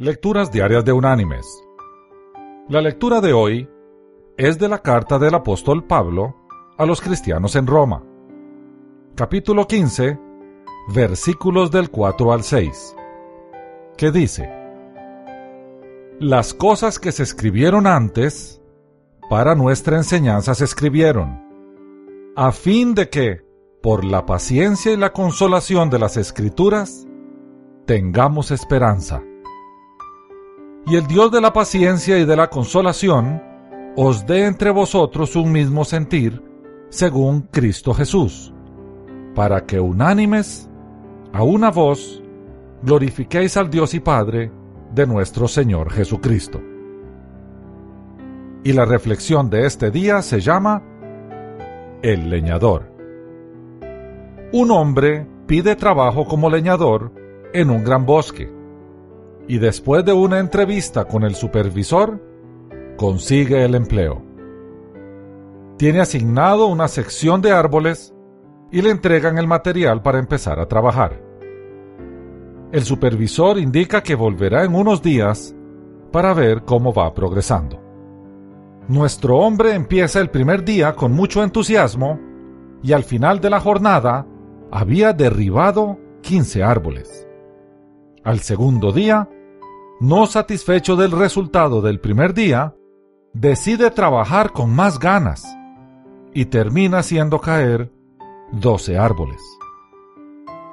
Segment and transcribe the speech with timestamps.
[0.00, 1.44] Lecturas Diarias de Unánimes.
[2.68, 3.68] La lectura de hoy
[4.36, 6.36] es de la carta del apóstol Pablo
[6.76, 8.04] a los cristianos en Roma.
[9.16, 10.16] Capítulo 15,
[10.94, 12.94] versículos del 4 al 6,
[13.96, 14.48] que dice,
[16.20, 18.62] Las cosas que se escribieron antes,
[19.28, 21.42] para nuestra enseñanza se escribieron,
[22.36, 23.42] a fin de que,
[23.82, 27.04] por la paciencia y la consolación de las escrituras,
[27.84, 29.24] tengamos esperanza.
[30.88, 33.42] Y el Dios de la paciencia y de la consolación
[33.94, 36.42] os dé entre vosotros un mismo sentir,
[36.88, 38.54] según Cristo Jesús,
[39.34, 40.70] para que unánimes,
[41.34, 42.22] a una voz,
[42.82, 44.50] glorifiquéis al Dios y Padre
[44.94, 46.58] de nuestro Señor Jesucristo.
[48.64, 50.82] Y la reflexión de este día se llama
[52.00, 52.90] El leñador.
[54.54, 57.12] Un hombre pide trabajo como leñador
[57.52, 58.57] en un gran bosque
[59.48, 62.22] y después de una entrevista con el supervisor,
[62.98, 64.22] consigue el empleo.
[65.78, 68.14] Tiene asignado una sección de árboles
[68.70, 71.22] y le entregan el material para empezar a trabajar.
[72.72, 75.56] El supervisor indica que volverá en unos días
[76.12, 77.80] para ver cómo va progresando.
[78.88, 82.20] Nuestro hombre empieza el primer día con mucho entusiasmo
[82.82, 84.26] y al final de la jornada
[84.70, 87.26] había derribado 15 árboles.
[88.24, 89.28] Al segundo día,
[90.00, 92.74] no satisfecho del resultado del primer día,
[93.32, 95.44] decide trabajar con más ganas
[96.32, 97.90] y termina haciendo caer
[98.52, 99.42] 12 árboles.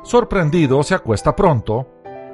[0.03, 1.87] Sorprendido, se acuesta pronto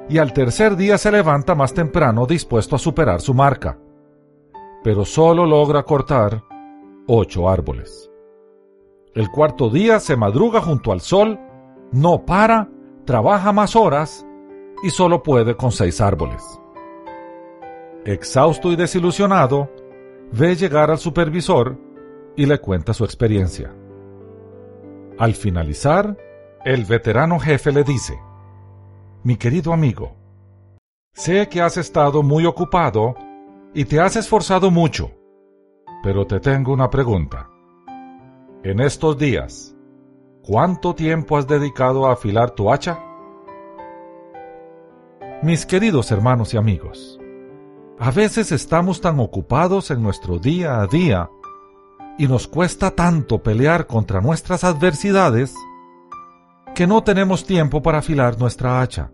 [0.08, 3.78] y al tercer día se levanta más temprano dispuesto a superar su marca,
[4.84, 6.42] pero solo logra cortar
[7.06, 8.10] 8 árboles.
[9.14, 11.38] El cuarto día se madruga junto al sol,
[11.90, 12.68] no para,
[13.04, 14.26] trabaja más horas
[14.82, 16.61] y solo puede con seis árboles.
[18.04, 19.70] Exhausto y desilusionado,
[20.32, 21.78] ve llegar al supervisor
[22.36, 23.72] y le cuenta su experiencia.
[25.18, 26.16] Al finalizar,
[26.64, 28.18] el veterano jefe le dice,
[29.22, 30.16] Mi querido amigo,
[31.12, 33.14] sé que has estado muy ocupado
[33.72, 35.12] y te has esforzado mucho,
[36.02, 37.48] pero te tengo una pregunta.
[38.64, 39.76] En estos días,
[40.42, 42.98] ¿cuánto tiempo has dedicado a afilar tu hacha?
[45.42, 47.20] Mis queridos hermanos y amigos,
[48.02, 51.30] a veces estamos tan ocupados en nuestro día a día
[52.18, 55.54] y nos cuesta tanto pelear contra nuestras adversidades
[56.74, 59.12] que no tenemos tiempo para afilar nuestra hacha.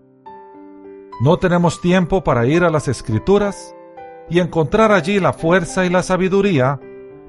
[1.21, 3.75] No tenemos tiempo para ir a las escrituras
[4.31, 6.81] y encontrar allí la fuerza y la sabiduría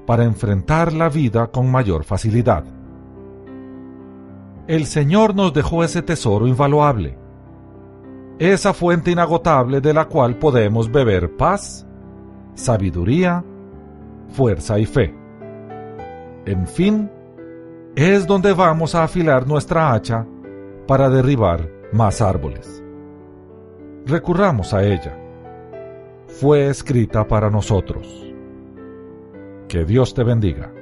[0.06, 2.64] para enfrentar la vida con mayor facilidad.
[4.66, 7.19] El Señor nos dejó ese tesoro invaluable
[8.40, 11.86] esa fuente inagotable de la cual podemos beber paz,
[12.54, 13.44] sabiduría,
[14.30, 15.14] fuerza y fe.
[16.46, 17.10] En fin,
[17.94, 20.26] es donde vamos a afilar nuestra hacha
[20.86, 22.82] para derribar más árboles.
[24.06, 25.16] Recurramos a ella.
[26.26, 28.32] Fue escrita para nosotros.
[29.68, 30.72] Que Dios te bendiga.